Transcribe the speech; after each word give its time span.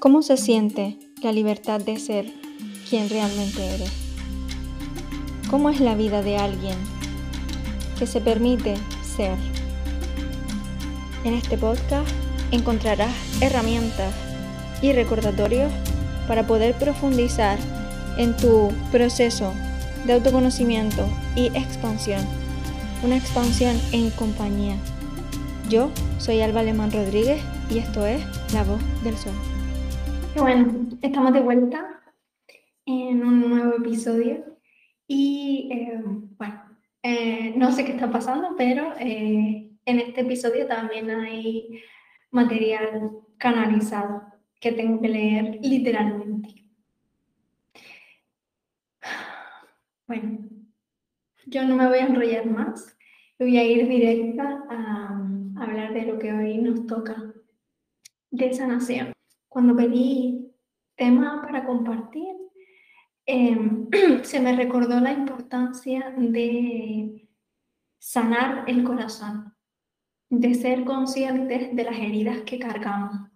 ¿Cómo 0.00 0.22
se 0.22 0.36
siente 0.36 0.96
la 1.24 1.32
libertad 1.32 1.80
de 1.80 1.98
ser 1.98 2.32
quien 2.88 3.10
realmente 3.10 3.66
eres? 3.66 3.90
¿Cómo 5.50 5.70
es 5.70 5.80
la 5.80 5.96
vida 5.96 6.22
de 6.22 6.36
alguien 6.36 6.76
que 7.98 8.06
se 8.06 8.20
permite 8.20 8.76
ser? 9.02 9.36
En 11.24 11.34
este 11.34 11.58
podcast 11.58 12.08
encontrarás 12.52 13.10
herramientas 13.40 14.14
y 14.82 14.92
recordatorios 14.92 15.72
para 16.28 16.46
poder 16.46 16.76
profundizar 16.76 17.58
en 18.18 18.36
tu 18.36 18.70
proceso 18.92 19.52
de 20.06 20.12
autoconocimiento 20.12 21.08
y 21.34 21.46
expansión. 21.58 22.24
Una 23.02 23.16
expansión 23.16 23.76
en 23.90 24.10
compañía. 24.10 24.76
Yo 25.68 25.90
soy 26.18 26.40
Alba 26.40 26.60
Alemán 26.60 26.92
Rodríguez 26.92 27.42
y 27.68 27.78
esto 27.78 28.06
es 28.06 28.22
La 28.52 28.62
Voz 28.62 28.80
del 29.02 29.16
Sol. 29.16 29.57
Bueno, 30.38 30.88
estamos 31.02 31.32
de 31.32 31.40
vuelta 31.40 32.00
en 32.86 33.24
un 33.24 33.50
nuevo 33.50 33.74
episodio 33.74 34.56
y 35.08 35.68
eh, 35.72 36.00
bueno, 36.00 36.78
eh, 37.02 37.54
no 37.56 37.72
sé 37.72 37.84
qué 37.84 37.92
está 37.92 38.08
pasando, 38.08 38.54
pero 38.56 38.94
eh, 39.00 39.68
en 39.84 39.98
este 39.98 40.20
episodio 40.20 40.66
también 40.68 41.10
hay 41.10 41.82
material 42.30 43.10
canalizado 43.36 44.22
que 44.60 44.70
tengo 44.72 45.00
que 45.00 45.08
leer 45.08 45.58
literalmente. 45.60 46.64
Bueno, 50.06 50.38
yo 51.46 51.64
no 51.66 51.74
me 51.74 51.88
voy 51.88 51.98
a 51.98 52.06
enrollar 52.06 52.46
más, 52.46 52.96
voy 53.40 53.58
a 53.58 53.64
ir 53.64 53.88
directa 53.88 54.64
a, 54.70 55.28
hablar 55.56 55.92
de 55.92 56.02
lo 56.02 56.18
que 56.20 56.32
hoy 56.32 56.58
nos 56.58 56.86
toca 56.86 57.34
de 58.30 58.54
sanación. 58.54 59.17
Cuando 59.48 59.76
pedí 59.76 60.52
tema 60.96 61.40
para 61.42 61.64
compartir, 61.64 62.34
em, 63.26 63.88
se 64.22 64.40
me 64.40 64.54
recordó 64.54 65.00
la 65.00 65.12
importancia 65.12 66.10
de 66.16 67.28
sanar 67.98 68.64
el 68.66 68.84
corazón, 68.84 69.54
de 70.30 70.54
ser 70.54 70.84
conscientes 70.84 71.74
de 71.74 71.84
las 71.84 71.98
heridas 71.98 72.42
que 72.42 72.58
cargamos. 72.58 73.30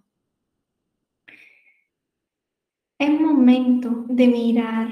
Es 2.99 3.21
momento 3.21 4.05
de 4.09 4.29
mirar 4.29 4.89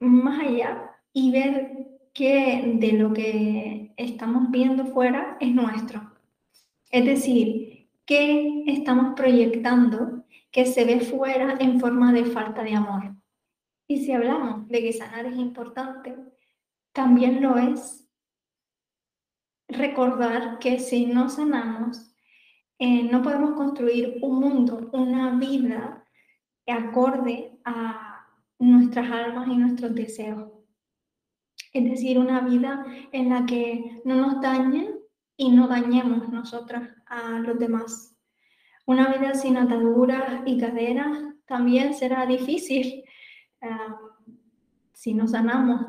más 0.00 0.40
allá 0.40 0.90
y 1.12 1.30
ver 1.30 1.86
que 2.12 2.76
de 2.78 2.92
lo 2.92 3.12
que 3.12 3.92
estamos 3.96 4.50
viendo 4.50 4.86
fuera 4.86 5.36
es 5.38 5.54
nuestro. 5.54 6.12
Es 6.90 7.04
decir, 7.04 7.88
¿qué 8.04 8.64
estamos 8.66 9.14
proyectando 9.14 10.15
que 10.50 10.66
se 10.66 10.84
ve 10.84 11.00
fuera 11.00 11.56
en 11.60 11.80
forma 11.80 12.12
de 12.12 12.24
falta 12.24 12.62
de 12.62 12.74
amor? 12.74 13.14
Y 13.88 14.04
si 14.04 14.12
hablamos 14.12 14.68
de 14.68 14.80
que 14.80 14.92
sanar 14.92 15.26
es 15.26 15.36
importante, 15.36 16.16
también 16.92 17.42
lo 17.42 17.56
es 17.56 18.08
recordar 19.68 20.58
que 20.58 20.78
si 20.78 21.06
no 21.06 21.28
sanamos, 21.28 22.14
eh, 22.78 23.04
no 23.04 23.22
podemos 23.22 23.52
construir 23.54 24.18
un 24.22 24.40
mundo, 24.40 24.90
una 24.92 25.38
vida 25.38 26.04
acorde 26.66 27.58
a 27.64 28.26
nuestras 28.58 29.10
almas 29.10 29.48
y 29.48 29.56
nuestros 29.56 29.94
deseos 29.94 30.56
es 31.76 31.84
decir, 31.84 32.18
una 32.18 32.40
vida 32.40 32.86
en 33.12 33.28
la 33.28 33.44
que 33.44 34.00
no 34.04 34.14
nos 34.14 34.40
dañen 34.40 34.98
y 35.36 35.50
no 35.50 35.68
dañemos 35.68 36.28
nosotras 36.30 36.88
a 37.06 37.38
los 37.40 37.58
demás. 37.58 38.15
Una 38.86 39.12
vida 39.12 39.34
sin 39.34 39.56
ataduras 39.56 40.42
y 40.46 40.58
cadenas 40.58 41.34
también 41.44 41.92
será 41.92 42.24
difícil 42.24 43.04
ah, 43.60 43.98
si 44.92 45.12
nos 45.12 45.32
sanamos. 45.32 45.84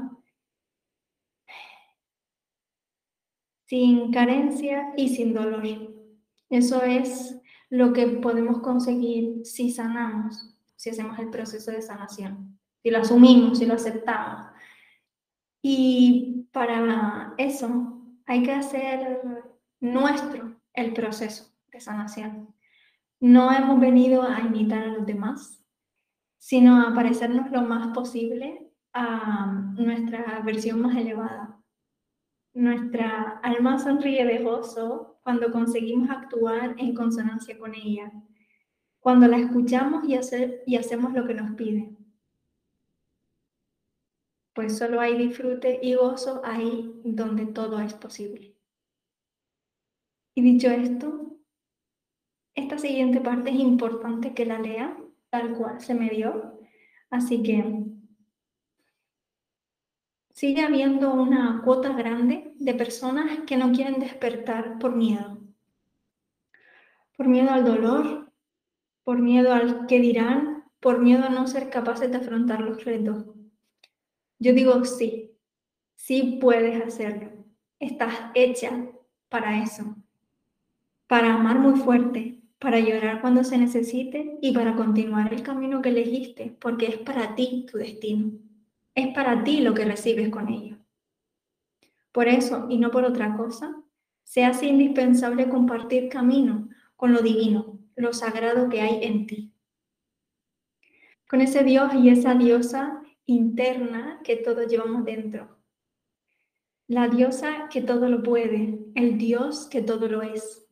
Sin 3.65 4.11
carencia 4.11 4.93
y 4.97 5.09
sin 5.09 5.33
dolor. 5.33 5.63
Eso 6.49 6.81
es 6.81 7.39
lo 7.69 7.93
que 7.93 8.07
podemos 8.07 8.61
conseguir 8.61 9.45
si 9.45 9.71
sanamos, 9.71 10.55
si 10.75 10.89
hacemos 10.89 11.19
el 11.19 11.30
proceso 11.30 11.71
de 11.71 11.81
sanación, 11.81 12.57
si 12.81 12.89
lo 12.89 12.99
asumimos, 12.99 13.59
si 13.59 13.65
lo 13.65 13.73
aceptamos. 13.73 14.47
Y 15.61 16.47
para 16.52 17.36
eso 17.37 18.02
hay 18.25 18.43
que 18.43 18.53
hacer 18.53 19.21
nuestro 19.81 20.55
el 20.73 20.93
proceso 20.93 21.52
de 21.67 21.80
sanación. 21.80 22.56
No 23.20 23.52
hemos 23.52 23.80
venido 23.80 24.23
a 24.23 24.42
imitar 24.42 24.83
a 24.83 24.94
los 24.94 25.05
demás, 25.05 25.64
sino 26.38 26.82
a 26.82 26.94
parecernos 26.94 27.52
lo 27.52 27.61
más 27.64 27.94
posible 27.94 28.72
a 28.94 29.72
nuestra 29.76 30.42
versión 30.42 30.82
más 30.82 30.95
elevada. 30.95 31.60
Nuestra 32.54 33.39
alma 33.44 33.80
sonríe 33.80 34.26
de 34.26 34.44
gozo 34.44 35.20
cuando 35.23 35.52
conseguimos 35.52 36.10
actuar 36.10 36.76
en 36.78 36.95
consonancia 36.95 37.58
con 37.58 37.76
ella, 37.76 38.11
cuando 39.00 39.28
la 39.28 39.38
escuchamos 39.38 40.04
y, 40.08 40.76
hacemos 40.76 41.14
lo 41.14 41.26
que 41.26 41.34
nos 41.34 41.52
pide 41.55 41.98
pues 44.58 44.76
solo 44.76 44.99
hay 44.99 45.16
disfrute 45.16 45.80
y 45.84 45.94
gozo 45.94 46.42
ahí 46.44 46.99
donde 47.04 47.45
todo 47.45 47.80
es 47.80 47.94
posible. 47.94 48.55
Y 50.34 50.42
dicho 50.42 50.67
esto, 50.72 51.27
esta 52.57 52.79
siguiente 52.79 53.21
parte 53.21 53.51
es 53.51 53.59
importante 53.59 54.33
que 54.33 54.45
la 54.45 54.57
lea 54.57 54.97
tal 55.29 55.53
cual 55.53 55.79
se 55.79 55.93
me 55.93 56.09
dio, 56.09 56.59
así 57.11 57.43
que 57.43 57.85
sigue 60.33 60.63
habiendo 60.63 61.13
una 61.13 61.61
cuota 61.63 61.93
grande 61.93 62.51
de 62.55 62.73
personas 62.73 63.41
que 63.45 63.57
no 63.57 63.71
quieren 63.71 63.99
despertar 63.99 64.79
por 64.79 64.95
miedo. 64.95 65.37
Por 67.15 67.27
miedo 67.27 67.51
al 67.51 67.63
dolor, 67.63 68.31
por 69.03 69.19
miedo 69.19 69.53
al 69.53 69.85
que 69.85 69.99
dirán, 69.99 70.65
por 70.79 70.99
miedo 70.99 71.25
a 71.25 71.29
no 71.29 71.45
ser 71.45 71.69
capaces 71.69 72.09
de 72.09 72.17
afrontar 72.17 72.61
los 72.61 72.83
retos. 72.83 73.23
Yo 74.39 74.53
digo 74.53 74.83
sí, 74.83 75.31
sí 75.95 76.39
puedes 76.41 76.83
hacerlo. 76.83 77.45
Estás 77.79 78.15
hecha 78.33 78.71
para 79.29 79.61
eso, 79.61 79.95
para 81.05 81.35
amar 81.35 81.59
muy 81.59 81.79
fuerte, 81.79 82.37
para 82.59 82.79
llorar 82.79 83.21
cuando 83.21 83.43
se 83.43 83.57
necesite 83.57 84.37
y 84.41 84.51
para 84.51 84.75
continuar 84.75 85.33
el 85.33 85.43
camino 85.43 85.81
que 85.81 85.89
elegiste, 85.89 86.55
porque 86.59 86.87
es 86.87 86.97
para 86.97 87.35
ti 87.35 87.65
tu 87.71 87.77
destino. 87.77 88.31
Es 88.95 89.13
para 89.13 89.43
ti 89.43 89.61
lo 89.61 89.73
que 89.73 89.85
recibes 89.85 90.29
con 90.29 90.49
ello. 90.49 90.77
Por 92.11 92.27
eso, 92.27 92.65
y 92.69 92.79
no 92.79 92.89
por 92.89 93.03
otra 93.03 93.37
cosa, 93.37 93.75
se 94.23 94.43
hace 94.43 94.65
indispensable 94.65 95.49
compartir 95.49 96.09
camino 96.09 96.67
con 96.95 97.13
lo 97.13 97.21
divino, 97.21 97.79
lo 97.95 98.11
sagrado 98.11 98.69
que 98.69 98.81
hay 98.81 99.03
en 99.03 99.27
ti. 99.27 99.53
Con 101.29 101.41
ese 101.41 101.63
Dios 101.63 101.93
y 101.93 102.09
esa 102.09 102.33
diosa 102.33 103.01
interna 103.25 104.19
que 104.23 104.37
todos 104.37 104.67
llevamos 104.67 105.05
dentro. 105.05 105.59
La 106.87 107.07
diosa 107.07 107.67
que 107.69 107.81
todo 107.81 108.09
lo 108.09 108.23
puede, 108.23 108.79
el 108.95 109.17
Dios 109.17 109.67
que 109.67 109.81
todo 109.81 110.07
lo 110.07 110.21
es. 110.23 110.67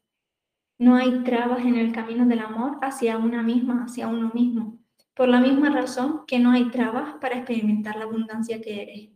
No 0.78 0.96
hay 0.96 1.24
trabas 1.24 1.66
en 1.66 1.75
el 1.75 1.94
camino 1.94 2.25
del 2.25 2.40
amor 2.40 2.78
hacia 2.81 3.18
una 3.18 3.41
misma, 3.41 3.86
hacia 3.86 4.08
uno 4.08 4.31
mismo, 4.34 4.78
por 5.16 5.30
la 5.30 5.40
misma 5.40 5.69
razón 5.69 6.24
que 6.28 6.38
no 6.38 6.52
hay 6.52 6.69
trabas 6.69 7.16
para 7.22 7.38
experimentar 7.38 7.96
la 7.96 8.03
abundancia 8.03 8.59
que 8.59 8.81
eres. 8.81 9.09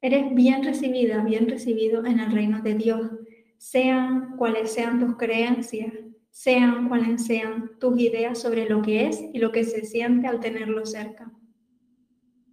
Eres 0.00 0.34
bien 0.34 0.64
recibida, 0.64 1.22
bien 1.22 1.48
recibido 1.48 2.04
en 2.06 2.20
el 2.20 2.32
reino 2.32 2.62
de 2.62 2.74
Dios, 2.74 3.10
sean 3.58 4.36
cuales 4.36 4.72
sean 4.72 4.98
tus 4.98 5.16
creencias, 5.16 5.92
sean 6.30 6.88
cuales 6.88 7.24
sean 7.24 7.72
tus 7.78 7.98
ideas 8.00 8.38
sobre 8.38 8.68
lo 8.68 8.82
que 8.82 9.06
es 9.06 9.22
y 9.32 9.38
lo 9.38 9.52
que 9.52 9.64
se 9.64 9.84
siente 9.84 10.26
al 10.26 10.40
tenerlo 10.40 10.84
cerca. 10.84 11.30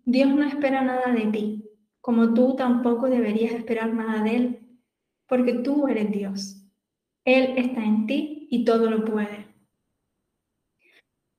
Dios 0.05 0.29
no 0.29 0.43
espera 0.43 0.81
nada 0.81 1.11
de 1.13 1.27
ti, 1.31 1.69
como 1.99 2.33
tú 2.33 2.55
tampoco 2.55 3.09
deberías 3.09 3.53
esperar 3.53 3.93
nada 3.93 4.23
de 4.23 4.35
Él, 4.35 4.59
porque 5.27 5.53
tú 5.53 5.87
eres 5.87 6.11
Dios. 6.11 6.60
Él 7.25 7.53
está 7.57 7.83
en 7.83 8.07
ti 8.07 8.47
y 8.49 8.65
todo 8.65 8.89
lo 8.89 9.05
puede. 9.05 9.47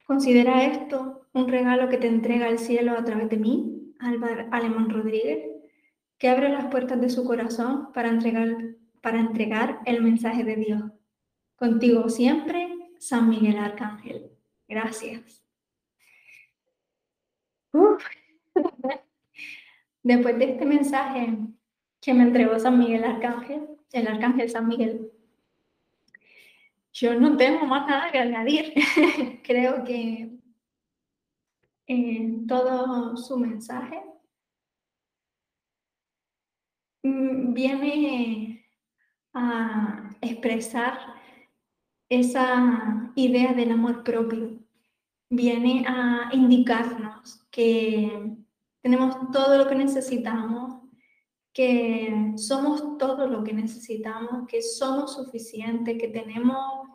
Considera 0.05 0.65
esto 0.65 1.29
un 1.33 1.49
regalo 1.49 1.89
que 1.89 1.97
te 1.97 2.07
entrega 2.07 2.49
el 2.49 2.59
cielo 2.59 2.93
a 2.93 3.05
través 3.05 3.29
de 3.31 3.37
mí, 3.39 3.95
Álvaro 3.99 4.47
Alemán 4.51 4.91
Rodríguez, 4.91 5.49
que 6.19 6.29
abre 6.29 6.49
las 6.51 6.67
puertas 6.67 7.01
de 7.01 7.11
su 7.11 7.25
corazón 7.25 7.93
para 7.93 8.09
entregar, 8.09 8.57
para 9.01 9.21
entregar 9.21 9.81
el 9.87 10.03
mensaje 10.03 10.45
de 10.45 10.57
Dios. 10.57 10.83
Contigo 11.57 12.09
siempre, 12.09 12.69
San 12.99 13.29
Miguel 13.29 13.59
Arcángel. 13.59 14.31
Gracias. 14.69 15.43
Después 20.03 20.39
de 20.39 20.45
este 20.45 20.65
mensaje 20.65 21.39
que 22.01 22.15
me 22.15 22.25
entregó 22.25 22.59
San 22.59 22.79
Miguel 22.79 23.05
Arcángel, 23.05 23.69
el 23.93 24.09
Arcángel 24.09 24.51
San 24.51 24.67
Miguel, 24.67 25.12
yo 26.93 27.19
no 27.19 27.37
tengo 27.37 27.67
más 27.67 27.87
nada 27.87 28.11
que 28.13 28.19
añadir. 28.19 28.75
Creo 29.45 29.85
que 29.85 30.39
en 31.87 32.47
todo 32.47 33.17
su 33.17 33.39
mensaje 33.39 34.03
mm, 37.03 37.53
viene 37.53 38.67
a 39.35 40.11
expresar 40.21 40.99
esa 42.09 43.11
idea 43.15 43.55
del 43.55 43.73
amor 43.73 44.05
propio, 44.05 44.59
viene 45.31 45.85
a 45.89 46.29
indicarnos 46.33 47.47
que 47.51 48.37
tenemos 48.83 49.31
todo 49.33 49.57
lo 49.57 49.67
que 49.69 49.75
necesitamos, 49.75 50.82
que 51.53 52.33
somos 52.37 52.99
todo 52.99 53.27
lo 53.27 53.45
que 53.45 53.53
necesitamos, 53.53 54.47
que 54.49 54.63
somos 54.63 55.15
suficientes, 55.15 55.99
que 55.99 56.09
tenemos 56.09 56.89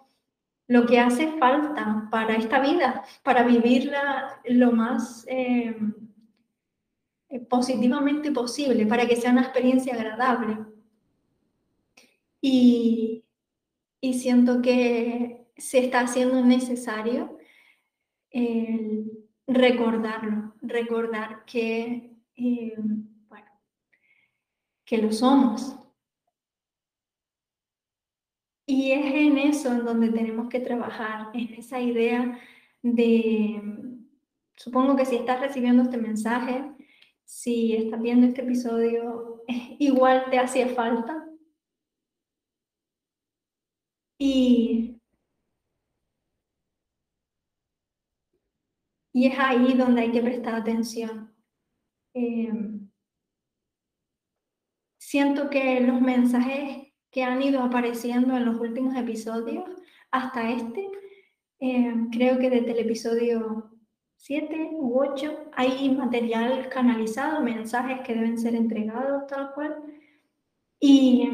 lo 0.67 0.85
que 0.85 0.99
hace 0.99 1.37
falta 1.37 2.07
para 2.11 2.35
esta 2.35 2.59
vida, 2.59 3.03
para 3.23 3.43
vivirla 3.43 4.41
lo 4.45 4.71
más 4.71 5.25
eh, 5.29 5.77
positivamente 7.49 8.31
posible, 8.31 8.85
para 8.85 9.07
que 9.07 9.15
sea 9.15 9.31
una 9.31 9.43
experiencia 9.43 9.93
agradable. 9.93 10.57
Y, 12.41 13.23
siento 14.13 14.61
que 14.61 15.47
se 15.57 15.79
está 15.79 15.99
haciendo 15.99 16.41
necesario 16.43 17.37
recordarlo, 19.47 20.53
recordar 20.61 21.45
que, 21.45 22.17
eh, 22.35 22.75
que 24.87 24.97
lo 24.97 25.11
somos, 25.11 25.77
y 28.65 28.91
es 28.91 29.05
en 29.13 29.37
eso 29.37 29.71
en 29.71 29.85
donde 29.85 30.09
tenemos 30.09 30.49
que 30.49 30.59
trabajar, 30.59 31.29
en 31.33 31.53
esa 31.53 31.79
idea 31.79 32.39
de, 32.81 33.61
supongo 34.55 34.95
que 34.95 35.05
si 35.05 35.15
estás 35.15 35.39
recibiendo 35.39 35.83
este 35.83 35.97
mensaje, 35.97 36.65
si 37.23 37.75
estás 37.75 38.01
viendo 38.01 38.27
este 38.27 38.41
episodio, 38.41 39.43
igual 39.79 40.25
te 40.29 40.39
hacía 40.39 40.67
falta. 40.69 41.25
Y, 44.19 44.99
y 49.13 49.27
es 49.27 49.39
ahí 49.39 49.73
donde 49.75 50.01
hay 50.01 50.11
que 50.11 50.21
prestar 50.21 50.55
atención. 50.55 51.33
Em, 52.13 52.86
siento 55.07 55.49
que 55.49 55.79
los 55.79 56.01
mensajes 56.01 56.87
que 57.09 57.23
han 57.23 57.41
ido 57.41 57.63
apareciendo 57.63 58.35
en 58.35 58.43
los 58.43 58.59
últimos 58.59 58.93
episodios 58.93 59.63
hasta 60.11 60.51
este. 60.51 60.85
Eh, 61.61 61.93
creo 62.11 62.37
que 62.37 62.49
desde 62.49 62.71
el 62.71 62.79
episodio 62.79 63.71
7 64.17 64.71
u 64.73 64.99
8 64.99 65.51
hay 65.53 65.89
material 65.91 66.67
canalizado, 66.67 67.41
mensajes 67.41 68.01
que 68.01 68.15
deben 68.15 68.37
ser 68.37 68.53
entregados 68.53 69.27
tal 69.27 69.53
cual. 69.53 69.77
Y, 70.77 71.29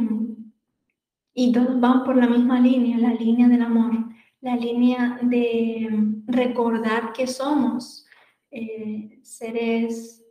y 1.34 1.52
todos 1.52 1.80
van 1.80 2.04
por 2.04 2.16
la 2.16 2.28
misma 2.28 2.60
línea, 2.60 3.00
la 3.00 3.16
línea 3.16 3.48
del 3.48 3.64
amor, 3.64 4.06
la 4.42 4.56
línea 4.56 5.18
de 5.24 5.90
recordar 6.28 7.12
que 7.12 7.26
somos 7.26 8.06
eh, 8.52 9.20
seres 9.24 10.23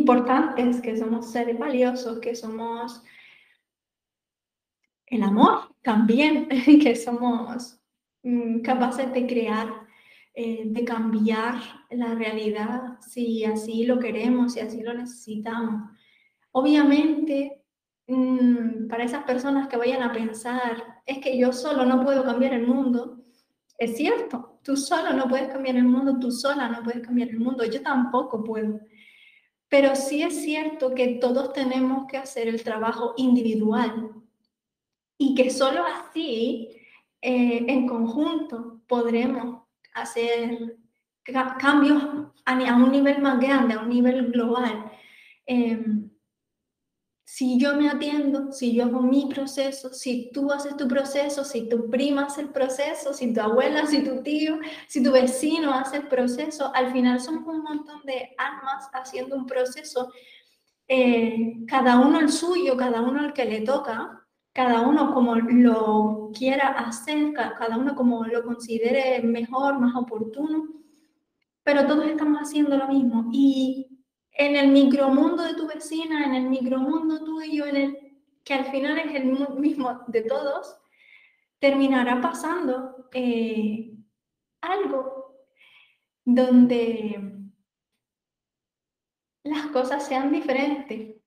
importantes, 0.00 0.80
que 0.80 0.96
somos 0.96 1.30
seres 1.30 1.58
valiosos, 1.58 2.18
que 2.20 2.34
somos 2.34 3.02
el 5.06 5.22
amor 5.22 5.74
también, 5.82 6.48
que 6.82 6.94
somos 6.96 7.80
mm, 8.22 8.60
capaces 8.60 9.12
de 9.12 9.26
crear, 9.26 9.68
eh, 10.34 10.62
de 10.66 10.84
cambiar 10.84 11.56
la 11.90 12.14
realidad 12.14 12.98
si 13.00 13.44
así 13.44 13.84
lo 13.84 13.98
queremos, 13.98 14.54
si 14.54 14.60
así 14.60 14.82
lo 14.82 14.94
necesitamos. 14.94 15.90
Obviamente, 16.52 17.62
mm, 18.06 18.88
para 18.88 19.04
esas 19.04 19.24
personas 19.24 19.68
que 19.68 19.76
vayan 19.76 20.02
a 20.02 20.12
pensar, 20.12 21.02
es 21.06 21.18
que 21.18 21.38
yo 21.38 21.52
solo 21.52 21.84
no 21.84 22.02
puedo 22.04 22.24
cambiar 22.24 22.54
el 22.54 22.66
mundo, 22.66 23.20
es 23.80 23.96
cierto, 23.96 24.60
tú 24.62 24.76
solo 24.76 25.14
no 25.14 25.26
puedes 25.26 25.48
cambiar 25.48 25.76
el 25.76 25.84
mundo, 25.84 26.18
tú 26.20 26.30
sola 26.30 26.68
no 26.68 26.82
puedes 26.82 27.00
cambiar 27.00 27.30
el 27.30 27.40
mundo, 27.40 27.64
yo 27.64 27.80
tampoco 27.80 28.44
puedo. 28.44 28.78
Pero 29.70 29.94
sí 29.94 30.22
es 30.22 30.42
cierto 30.42 30.94
que 30.94 31.06
todos 31.20 31.52
tenemos 31.54 32.06
que 32.08 32.18
hacer 32.18 32.48
el 32.48 32.62
trabajo 32.62 33.14
individual 33.16 34.10
y 35.16 35.34
que 35.36 35.48
solo 35.48 35.84
así, 35.84 36.70
eh, 37.22 37.64
en 37.68 37.86
conjunto, 37.86 38.82
podremos 38.88 39.62
hacer 39.94 40.76
cambios 41.22 42.02
a, 42.44 42.76
un 42.76 42.90
nivel 42.90 43.22
más 43.22 43.38
grande, 43.38 43.74
a 43.74 43.80
un 43.80 43.88
nivel 43.88 44.32
global. 44.32 44.90
Em, 45.46 46.09
si 47.32 47.60
yo 47.60 47.76
me 47.76 47.88
atiendo, 47.88 48.50
si 48.50 48.74
yo 48.74 48.86
hago 48.86 49.00
mi 49.02 49.26
proceso, 49.32 49.94
si 49.94 50.32
tú 50.34 50.50
haces 50.50 50.76
tu 50.76 50.88
proceso, 50.88 51.44
si 51.44 51.68
tu 51.68 51.88
prima 51.88 52.24
hace 52.24 52.40
el 52.40 52.48
proceso, 52.48 53.14
si 53.14 53.32
tu 53.32 53.40
abuela, 53.40 53.86
si 53.86 54.02
tu 54.02 54.20
tío, 54.24 54.58
si 54.88 55.00
tu 55.00 55.12
vecino 55.12 55.72
hace 55.72 55.98
el 55.98 56.08
proceso, 56.08 56.72
al 56.74 56.90
final 56.90 57.20
somos 57.20 57.46
un 57.46 57.62
montón 57.62 58.02
de 58.04 58.34
almas 58.36 58.90
haciendo 58.92 59.36
un 59.36 59.46
proceso, 59.46 60.12
eh, 60.88 61.54
cada 61.68 62.00
uno 62.00 62.18
el 62.18 62.30
suyo, 62.30 62.76
cada 62.76 63.00
uno 63.00 63.24
el 63.24 63.32
que 63.32 63.44
le 63.44 63.60
toca, 63.60 64.26
cada 64.52 64.80
uno 64.80 65.14
como 65.14 65.36
lo 65.36 66.32
quiera 66.36 66.70
hacer, 66.70 67.32
cada 67.32 67.76
uno 67.76 67.94
como 67.94 68.24
lo 68.24 68.42
considere 68.42 69.22
mejor, 69.22 69.78
más 69.78 69.94
oportuno, 69.94 70.64
pero 71.62 71.86
todos 71.86 72.06
estamos 72.06 72.40
haciendo 72.40 72.76
lo 72.76 72.88
mismo. 72.88 73.28
Y 73.32 73.89
en 74.40 74.56
el 74.56 74.68
micromundo 74.68 75.42
de 75.42 75.54
tu 75.54 75.66
vecina, 75.66 76.24
en 76.24 76.34
el 76.34 76.48
micromundo 76.48 77.22
tuyo, 77.22 77.66
en 77.66 77.76
el 77.76 78.20
que 78.42 78.54
al 78.54 78.64
final 78.70 78.98
es 78.98 79.14
el 79.14 79.26
mismo 79.58 80.02
de 80.06 80.22
todos, 80.22 80.80
terminará 81.58 82.22
pasando 82.22 83.10
eh, 83.12 83.92
algo 84.62 85.36
donde 86.24 87.50
las 89.44 89.66
cosas 89.66 90.06
sean 90.06 90.32
diferentes, 90.32 91.20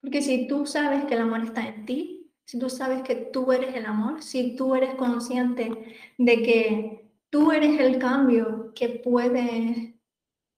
Porque 0.00 0.22
si 0.22 0.48
tú 0.48 0.64
sabes 0.66 1.04
que 1.04 1.14
el 1.14 1.20
amor 1.20 1.44
está 1.44 1.68
en 1.68 1.84
ti, 1.84 2.19
si 2.50 2.58
tú 2.58 2.68
sabes 2.68 3.02
que 3.04 3.14
tú 3.14 3.52
eres 3.52 3.76
el 3.76 3.86
amor, 3.86 4.24
si 4.24 4.56
tú 4.56 4.74
eres 4.74 4.96
consciente 4.96 5.70
de 6.18 6.42
que 6.42 7.08
tú 7.30 7.52
eres 7.52 7.78
el 7.78 8.00
cambio 8.00 8.72
que 8.74 8.88
puedes, 8.88 9.94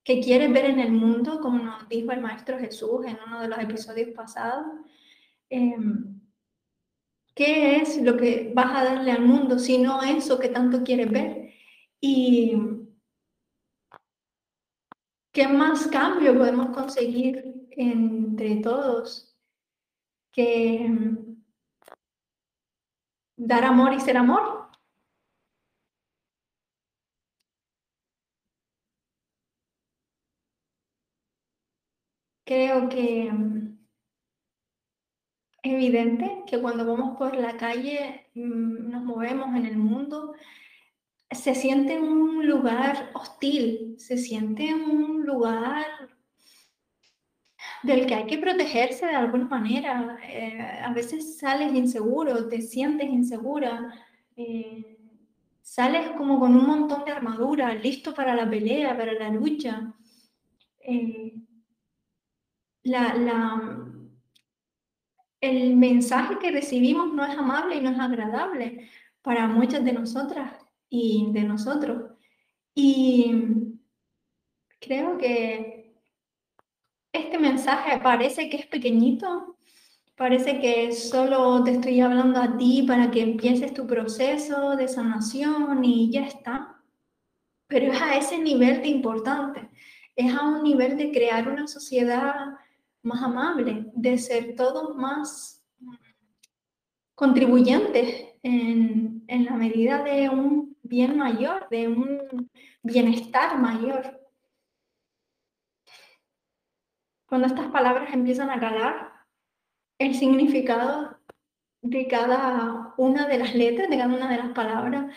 que 0.03 0.19
quieres 0.19 0.51
ver 0.51 0.65
en 0.65 0.79
el 0.79 0.91
mundo, 0.91 1.39
como 1.39 1.59
nos 1.59 1.87
dijo 1.89 2.11
el 2.11 2.19
Maestro 2.19 2.57
Jesús 2.57 3.05
en 3.05 3.19
uno 3.27 3.41
de 3.41 3.47
los 3.47 3.59
episodios 3.59 4.09
pasados, 4.09 4.65
em, 5.51 6.19
¿qué 7.35 7.75
es 7.75 8.01
lo 8.01 8.17
que 8.17 8.51
vas 8.55 8.75
a 8.75 8.85
darle 8.85 9.11
al 9.11 9.21
mundo 9.23 9.59
si 9.59 9.77
no 9.77 10.01
eso 10.01 10.39
que 10.39 10.49
tanto 10.49 10.83
quieres 10.83 11.11
ver? 11.11 11.53
Y 12.01 12.57
¿qué 15.31 15.47
más 15.47 15.85
cambio 15.85 16.35
podemos 16.35 16.69
conseguir 16.75 17.67
entre 17.69 18.55
todos 18.61 19.37
que 20.31 20.87
mm, 20.89 21.42
dar 23.37 23.63
amor 23.65 23.93
y 23.93 23.99
ser 23.99 24.17
amor. 24.17 24.69
Creo 32.45 32.89
que 32.89 33.31
mm, 33.31 33.77
es 35.63 35.73
evidente 35.73 36.43
que 36.47 36.59
cuando 36.61 36.85
vamos 36.85 37.17
por 37.17 37.35
la 37.35 37.57
calle, 37.57 38.27
mm, 38.35 38.89
nos 38.91 39.03
movemos 39.03 39.55
en 39.55 39.65
el 39.65 39.77
mundo, 39.77 40.33
se 41.31 41.55
siente 41.55 41.99
un 41.99 42.47
lugar 42.47 43.11
hostil, 43.15 43.95
se 43.99 44.17
siente 44.17 44.73
un 44.73 45.25
lugar 45.25 45.85
del 47.83 48.07
que 48.07 48.15
hay 48.15 48.25
que 48.25 48.37
protegerse 48.37 49.05
de 49.05 49.15
alguna 49.15 49.45
manera. 49.45 50.17
Eh, 50.27 50.59
a 50.83 50.93
veces 50.93 51.37
sales 51.37 51.73
inseguro, 51.73 52.47
te 52.47 52.61
sientes 52.61 53.09
insegura, 53.09 53.93
eh, 54.35 54.97
sales 55.61 56.11
como 56.17 56.39
con 56.39 56.55
un 56.55 56.65
montón 56.65 57.05
de 57.05 57.11
armadura, 57.11 57.73
listo 57.73 58.13
para 58.13 58.35
la 58.35 58.49
pelea, 58.49 58.97
para 58.97 59.13
la 59.13 59.29
lucha. 59.29 59.93
Eh, 60.79 61.33
el 65.41 65.75
mensaje 65.75 66.39
que 66.39 66.51
recibimos 66.51 67.13
no 67.13 67.25
es 67.25 67.37
amable 67.37 67.75
y 67.75 67.81
no 67.81 67.91
es 67.91 67.99
agradable 67.99 68.89
para 69.21 69.47
muchas 69.47 69.83
de 69.83 69.93
nosotras 69.93 70.53
y 70.89 71.29
de 71.31 71.43
nosotros. 71.43 72.11
Y 72.75 73.33
creo 74.79 75.17
que 75.17 75.82
este 77.13 77.37
mensaje 77.37 77.99
parece 77.99 78.49
que 78.49 78.57
es 78.57 78.65
pequeñito, 78.65 79.55
parece 80.17 80.59
que 80.59 80.91
solo 80.91 81.63
te 81.63 81.71
estoy 81.71 82.01
hablando 82.01 82.41
a 82.41 82.57
ti 82.57 82.83
para 82.87 83.11
que 83.11 83.21
empieces 83.21 83.73
tu 83.73 83.87
proceso 83.87 84.75
de 84.75 84.87
sanación 84.87 85.83
y 85.85 86.11
ya 86.11 86.25
está. 86.25 86.81
Pero 87.67 87.93
es 87.93 88.01
a 88.01 88.17
ese 88.17 88.39
nivel 88.39 88.81
de 88.81 88.89
importante, 88.89 89.69
es 90.15 90.33
a 90.33 90.45
un 90.45 90.63
nivel 90.63 90.97
de 90.97 91.11
crear 91.11 91.47
una 91.47 91.67
sociedad 91.67 92.35
más 93.03 93.21
amable, 93.21 93.85
de 93.93 94.17
ser 94.17 94.55
todos 94.55 94.95
más 94.95 95.63
contribuyentes 97.15 98.25
en, 98.41 99.23
en 99.27 99.45
la 99.45 99.55
medida 99.55 100.03
de 100.03 100.29
un 100.29 100.75
bien 100.81 101.17
mayor, 101.17 101.67
de 101.69 101.87
un 101.87 102.49
bienestar 102.81 103.59
mayor. 103.59 104.22
Cuando 107.33 107.47
estas 107.47 107.71
palabras 107.71 108.13
empiezan 108.13 108.51
a 108.51 108.59
calar, 108.59 109.11
el 109.97 110.13
significado 110.13 111.17
de 111.81 112.07
cada 112.07 112.93
una 112.95 113.27
de 113.27 113.39
las 113.39 113.55
letras, 113.55 113.89
de 113.89 113.97
cada 113.97 114.13
una 114.13 114.29
de 114.29 114.37
las 114.37 114.49
palabras 114.49 115.11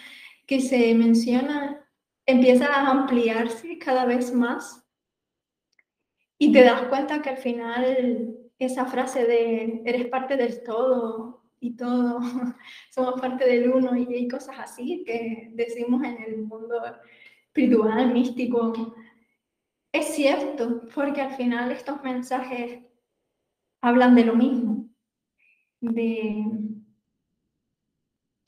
que 0.46 0.62
se 0.62 0.94
menciona, 0.94 1.86
empieza 2.24 2.72
a 2.72 2.90
ampliarse 2.90 3.76
cada 3.76 4.06
vez 4.06 4.32
más. 4.32 4.88
Y 6.38 6.52
te 6.52 6.62
das 6.62 6.84
cuenta 6.84 7.20
que 7.20 7.28
al 7.28 7.36
final 7.36 8.34
esa 8.58 8.86
frase 8.86 9.26
de 9.26 9.82
eres 9.84 10.06
parte 10.06 10.38
del 10.38 10.62
todo 10.62 11.42
y 11.60 11.76
todo, 11.76 12.20
somos 12.94 13.20
parte 13.20 13.44
del 13.44 13.70
uno 13.70 13.94
y 13.94 14.06
hay 14.06 14.26
cosas 14.26 14.56
así 14.58 15.04
que 15.04 15.50
decimos 15.52 16.02
en 16.02 16.16
el 16.22 16.38
mundo 16.38 16.80
espiritual, 17.44 18.10
místico, 18.10 18.94
es 19.96 20.14
cierto, 20.14 20.82
porque 20.94 21.20
al 21.20 21.34
final 21.34 21.72
estos 21.72 22.02
mensajes 22.02 22.82
hablan 23.80 24.14
de 24.14 24.24
lo 24.24 24.34
mismo, 24.34 24.88
de, 25.80 26.44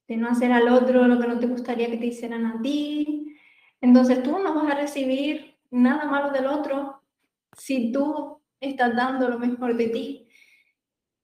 no 0.09 0.28
hacer 0.28 0.52
al 0.52 0.69
otro 0.69 1.07
lo 1.07 1.21
que 1.21 1.28
no 1.28 1.38
te 1.38 1.47
gustaría 1.47 1.90
que 1.90 1.99
te 1.99 2.07
hicieran 2.07 2.47
a 2.47 2.61
ti. 2.61 3.37
Entonces 3.81 4.23
tú 4.23 4.38
no 4.38 4.55
vas 4.55 4.73
a 4.73 4.81
recibir 4.81 5.57
nada 5.71 6.07
malo 6.07 6.31
del 6.31 6.47
otro 6.47 7.02
si 7.57 7.93
tú 7.93 8.40
estás 8.59 8.97
dando 8.97 9.28
lo 9.28 9.38
mejor 9.38 9.76
de 9.76 9.88
ti. 9.88 10.28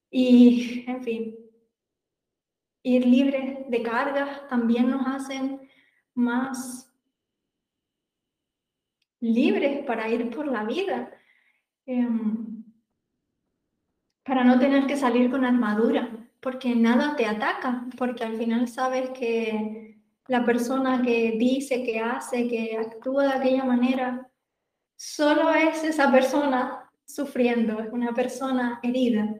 Y, 0.09 0.85
en 0.87 1.03
fin, 1.03 1.35
ir 2.83 3.05
libre 3.05 3.65
de 3.67 3.81
cargas 3.81 4.47
también 4.47 4.89
nos 4.89 5.05
hacen 5.07 5.67
más 6.13 6.84
libres 9.25 9.83
para 9.85 10.07
ir 10.09 10.29
por 10.29 10.47
la 10.47 10.63
vida, 10.63 11.11
em, 11.85 12.63
para 14.23 14.43
no 14.43 14.59
tener 14.59 14.85
que 14.87 14.97
salir 14.97 15.29
con 15.29 15.45
armadura, 15.45 16.09
porque 16.39 16.75
nada 16.75 17.15
te 17.15 17.25
ataca, 17.25 17.87
porque 17.97 18.23
al 18.23 18.37
final 18.37 18.67
sabes 18.67 19.09
que 19.11 19.99
la 20.27 20.45
persona 20.45 21.01
que 21.01 21.35
dice, 21.37 21.83
que 21.83 21.99
hace, 21.99 22.47
que 22.47 22.77
actúa 22.77 23.27
de 23.27 23.33
aquella 23.33 23.63
manera, 23.63 24.29
solo 24.95 25.53
es 25.53 25.83
esa 25.83 26.11
persona 26.11 26.89
sufriendo, 27.05 27.79
es 27.79 27.91
una 27.91 28.13
persona 28.13 28.79
herida, 28.81 29.39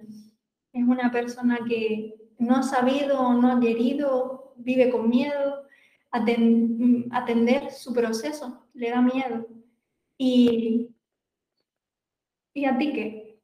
es 0.71 0.83
una 0.83 1.11
persona 1.11 1.59
que 1.67 2.13
no 2.37 2.57
ha 2.57 2.63
sabido 2.63 3.19
o 3.19 3.33
no 3.33 3.51
ha 3.51 3.59
querido, 3.59 4.53
vive 4.57 4.89
con 4.89 5.09
miedo, 5.09 5.63
atender 6.11 7.71
su 7.71 7.93
proceso, 7.93 8.67
le 8.73 8.89
da 8.91 9.01
miedo. 9.01 9.47
Y, 10.17 10.89
y 12.53 12.65
a 12.65 12.77
ti 12.77 12.93
qué? 12.93 13.39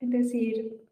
Es 0.00 0.10
decir, 0.10 0.82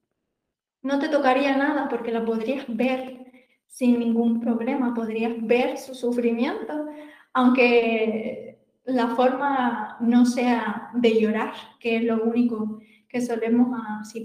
no 0.83 0.99
te 0.99 1.09
tocaría 1.09 1.57
nada 1.57 1.89
porque 1.89 2.13
la 2.13 2.25
podrías 2.25 2.65
ver 2.69 3.21
sin 3.67 3.99
ningún 3.99 4.41
problema, 4.41 4.95
podrías 4.95 5.33
ver 5.47 5.79
su 5.79 5.95
sufrimiento, 5.95 6.87
aunque 7.33 8.59
la 8.85 9.09
forma 9.15 9.97
no 10.01 10.27
sea 10.27 10.91
de 10.95 11.21
llorar, 11.21 11.55
que 11.79 11.97
es 11.97 12.05
lo 12.05 12.23
único 12.25 12.81
que 13.09 13.21
solemos 13.21 13.69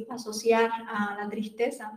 asociar 0.09 0.71
a 0.87 1.15
la 1.15 1.29
tristeza. 1.29 1.91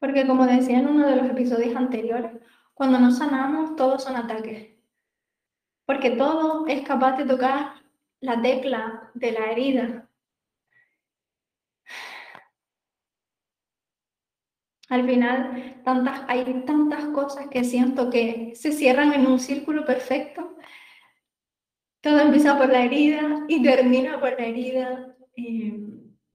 Porque 0.00 0.26
como 0.26 0.46
decía 0.46 0.78
en 0.78 0.88
uno 0.88 1.06
de 1.06 1.16
los 1.16 1.30
episodios 1.30 1.74
anteriores, 1.76 2.32
cuando 2.78 3.00
nos 3.00 3.18
sanamos, 3.18 3.74
todos 3.74 4.04
son 4.04 4.14
ataques. 4.14 4.68
Porque 5.84 6.12
todo 6.12 6.64
es 6.68 6.82
capaz 6.82 7.16
de 7.16 7.26
tocar 7.26 7.72
la 8.20 8.40
tecla 8.40 9.10
de 9.14 9.32
la 9.32 9.50
herida. 9.50 10.08
Al 14.88 15.04
final, 15.04 15.82
tantas, 15.82 16.22
hay 16.28 16.62
tantas 16.64 17.06
cosas 17.06 17.48
que 17.48 17.64
siento 17.64 18.10
que 18.10 18.54
se 18.54 18.70
cierran 18.70 19.12
en 19.12 19.26
un 19.26 19.40
círculo 19.40 19.84
perfecto. 19.84 20.56
Todo 22.00 22.20
empieza 22.20 22.56
por 22.56 22.68
la 22.68 22.84
herida 22.84 23.44
y 23.48 23.60
termina 23.60 24.20
por 24.20 24.38
la 24.38 24.46
herida. 24.46 25.16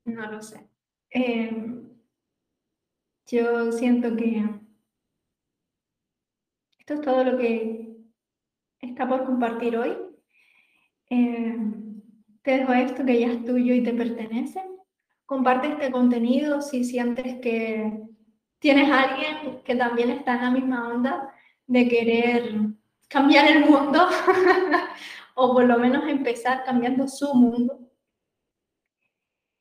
no 0.03 0.29
lo 0.29 0.41
sé. 0.41 0.69
Em, 1.09 1.87
yo 3.27 3.71
siento 3.71 4.13
que 4.17 4.62
esto 6.85 6.95
es 6.95 7.01
todo 7.01 7.23
lo 7.23 7.37
que 7.37 7.95
está 8.81 9.07
por 9.07 9.23
compartir 9.23 9.77
hoy. 9.77 9.95
Eh, 11.09 11.57
te 12.41 12.57
dejo 12.57 12.73
esto 12.73 13.05
que 13.05 13.21
ya 13.21 13.27
es 13.27 13.45
tuyo 13.45 13.73
y 13.73 13.83
te 13.83 13.93
pertenece. 13.93 14.61
Comparte 15.25 15.69
este 15.69 15.91
contenido 15.91 16.61
si 16.61 16.83
sientes 16.83 17.39
que 17.39 18.01
tienes 18.59 18.91
alguien 18.91 19.61
que 19.63 19.75
también 19.75 20.09
está 20.09 20.35
en 20.35 20.41
la 20.41 20.51
misma 20.51 20.89
onda 20.89 21.33
de 21.67 21.87
querer 21.87 22.53
cambiar 23.07 23.47
el 23.49 23.65
mundo 23.65 24.05
o 25.35 25.53
por 25.53 25.63
lo 25.63 25.79
menos 25.79 26.05
empezar 26.09 26.65
cambiando 26.65 27.07
su 27.07 27.33
mundo. 27.33 27.79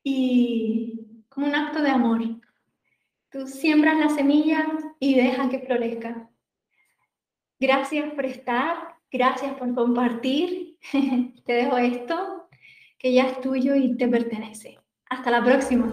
Y 0.03 1.23
como 1.29 1.47
un 1.47 1.55
acto 1.55 1.81
de 1.81 1.89
amor, 1.89 2.19
tú 3.31 3.47
siembras 3.47 3.97
la 3.97 4.09
semilla 4.09 4.67
y 4.99 5.15
deja 5.15 5.47
que 5.47 5.59
florezca. 5.59 6.29
Gracias 7.63 8.11
por 8.11 8.25
estar, 8.25 8.75
gracias 9.09 9.53
por 9.53 9.73
compartir. 9.73 10.75
Te 11.45 11.53
dejo 11.53 11.77
esto 11.77 12.49
que 12.99 13.13
ya 13.13 13.23
es 13.27 13.39
tuyo 13.39 13.73
y 13.73 13.95
te 13.95 14.09
pertenece. 14.09 14.79
Hasta 15.09 15.31
la 15.31 15.41
próxima. 15.41 15.89